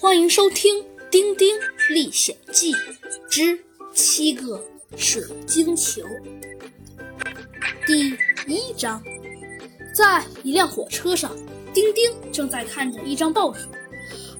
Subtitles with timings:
[0.00, 0.78] 欢迎收听
[1.10, 1.54] 《丁丁
[1.90, 2.72] 历险记
[3.28, 3.62] 之
[3.92, 4.58] 七个
[4.96, 6.00] 水晶球》
[7.86, 8.16] 第
[8.46, 9.02] 一章。
[9.94, 11.30] 在一辆火车上，
[11.74, 13.68] 丁丁正在看着一张报纸，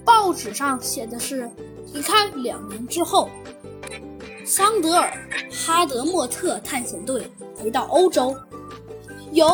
[0.03, 1.47] 报纸上写的是
[1.93, 3.29] ：“你看，两年之后，
[4.47, 5.13] 桑德尔·
[5.55, 8.35] 哈德莫特探险队回到欧洲，
[9.33, 9.47] 由。”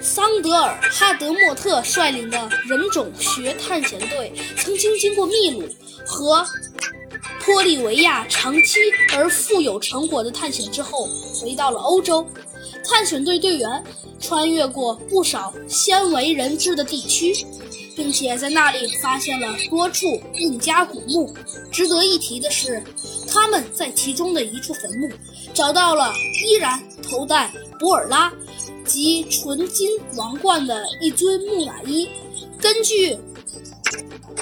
[0.00, 5.62] 桑德尔·哈德莫特率领的人种学探险队曾经经过秘鲁
[6.06, 6.44] 和
[7.44, 8.78] 玻利维亚长期
[9.12, 11.08] 而富有成果的探险之后，
[11.40, 12.26] 回到了欧洲。
[12.84, 13.84] 探险队队员
[14.18, 17.46] 穿越过不少鲜为人知的地区，
[17.96, 21.34] 并且在那里发现了多处印加古墓。
[21.70, 22.82] 值得一提的是，
[23.28, 25.08] 他们在其中的一处坟墓
[25.54, 26.12] 找到了
[26.46, 28.32] 依然头戴博尔拉。
[28.86, 32.08] 及纯金王冠的一尊木乃伊，
[32.58, 33.16] 根据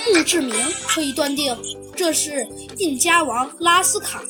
[0.06, 0.54] 墓志铭
[0.86, 1.54] 可以断定，
[1.94, 4.22] 这是印加王拉斯卡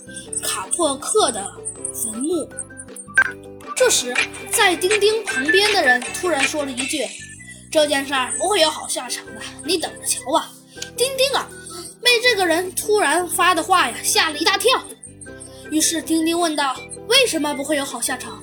[0.42, 1.46] 卡珀克的
[1.94, 2.48] 坟墓。
[3.76, 4.12] 这时，
[4.50, 7.06] 在丁丁旁边的人突然说了一句
[7.70, 10.50] ：“这件事儿不会有好下场的，你等着瞧吧。”
[10.96, 11.48] 丁丁啊，
[12.02, 14.70] 被这个人突然发的话呀吓了一大跳。
[15.70, 16.76] 于是丁丁问道
[17.08, 18.42] ：“为什么不会有好下场？”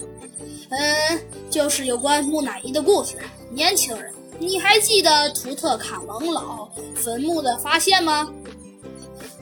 [0.69, 3.15] 嗯，就是有关木乃伊的故事。
[3.51, 8.29] 年轻人，你还记得图特卡蒙老坟墓的发现吗？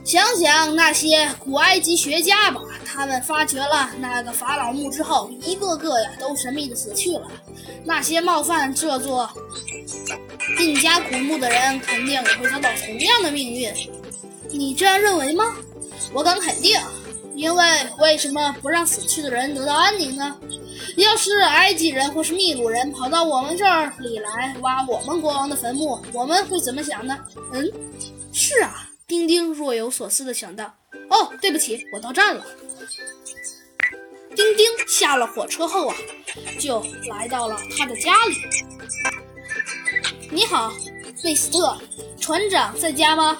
[0.04, 7.26] 想想那些古埃及学家吧，他们发掘了那个法老墓之后，一个个呀都神秘的死去了。
[7.84, 9.28] 那些冒犯这座
[10.60, 13.72] 印加古墓的人，肯定也会遭到同样的命运。
[14.50, 15.56] 你这样认为吗？
[16.12, 16.78] 我敢肯定，
[17.34, 17.64] 因为
[17.98, 20.36] 为什么不让死去的人得到安宁呢？
[20.96, 23.64] 要是埃及人或是秘鲁人跑到我们这
[24.00, 27.18] 里来挖我们国王的坟墓，我们会怎么想呢？
[27.52, 27.68] 嗯，
[28.32, 30.64] 是啊，丁丁若有所思地想到。
[31.10, 32.44] 哦，对不起，我到站了。
[34.34, 35.96] 丁丁下了火车后啊，
[36.58, 38.34] 就来到了他的家里。
[40.30, 40.72] 你好，
[41.22, 41.76] 贝斯特，
[42.18, 43.38] 船长在家吗？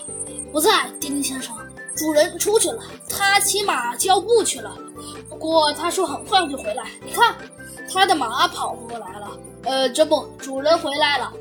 [0.53, 1.57] 不在，丁丁先生，
[1.97, 4.77] 主人出去了，他骑马交步去了。
[5.29, 7.35] 不过他说很快就回来，你看，
[7.91, 9.39] 他的马跑过来了。
[9.65, 11.33] 呃，这不，主人回来了。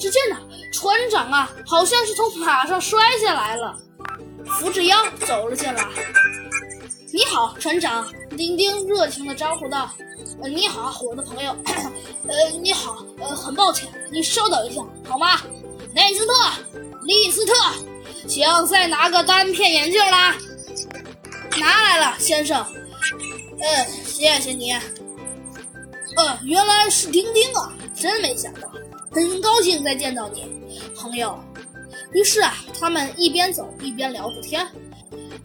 [0.00, 0.36] 只见呢，
[0.72, 3.76] 船长啊，好像是从马上摔下来了，
[4.46, 4.96] 扶着腰
[5.26, 5.86] 走了进来。
[7.12, 9.90] 你好，船长，丁丁热情地招呼道。
[10.42, 11.54] 你好，我的朋友。
[12.26, 15.38] 呃，你好，呃，很抱歉，你稍等一下，好吗？
[15.94, 16.32] 内斯特，
[17.02, 17.52] 利斯特，
[18.26, 20.34] 请再拿个单片眼镜来。
[21.58, 22.64] 拿来了，先生。
[23.60, 24.72] 嗯，谢谢你。
[24.72, 28.70] 呃，原来是丁丁啊，真没想到，
[29.10, 30.46] 很高兴再见到你，
[30.96, 31.38] 朋友。
[32.12, 34.66] 于是啊，他们一边走一边聊着天。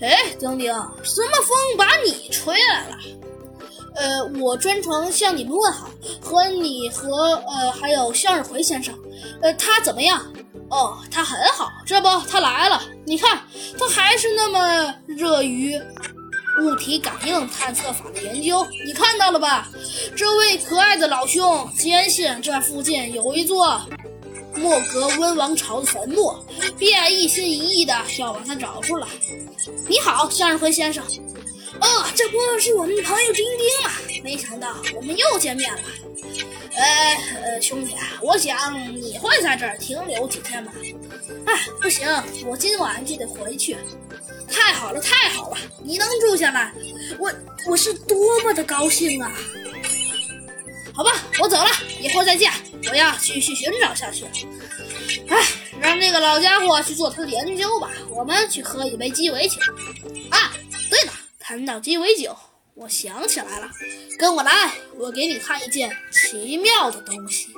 [0.01, 0.71] 哎，丁丁，
[1.03, 2.97] 什么风把你吹来了？
[3.95, 5.89] 呃，我专程向你们问好，
[6.21, 8.93] 和你和呃还有向日葵先生。
[9.41, 10.21] 呃，他怎么样？
[10.69, 11.71] 哦，他很好。
[11.85, 12.81] 这不，他来了。
[13.05, 13.41] 你看，
[13.79, 15.73] 他还是那么热于。
[16.61, 19.69] 物体感应探测法的研究，你看到了吧？
[20.15, 23.81] 这位可爱的老兄坚信这附近有一座
[24.55, 26.33] 莫格温王朝的坟墓，
[26.77, 29.07] 便一心一意的要把它找出来。
[29.87, 31.03] 你好，向日葵先生。
[31.81, 33.91] 哦，这不是我们的朋友丁丁吗？
[34.23, 35.81] 没想到我们又见面了。
[36.73, 36.83] 呃
[37.41, 40.71] 呃，兄弟，我想你会在这儿停留几天吧？
[41.45, 42.07] 哎，不行，
[42.45, 43.75] 我今晚就得回去。
[44.55, 45.57] 太好了，太好了！
[45.83, 46.73] 你能住下来，
[47.19, 47.31] 我
[47.67, 49.29] 我是多么的高兴啊！
[50.93, 51.11] 好吧，
[51.41, 52.49] 我走了，以后再见。
[52.89, 54.25] 我要继续寻找下去。
[55.27, 55.43] 哎，
[55.81, 57.89] 让那个老家伙去做他的研究吧。
[58.09, 59.59] 我们去喝一杯鸡尾酒。
[60.29, 60.53] 啊，
[60.89, 62.33] 对了，谈到鸡尾酒，
[62.75, 63.69] 我想起来了，
[64.17, 67.49] 跟我来，我给你看一件奇妙的东西。